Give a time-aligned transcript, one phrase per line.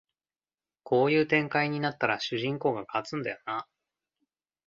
[0.81, 3.67] こういう展開になったら主人公が勝つんだよなあ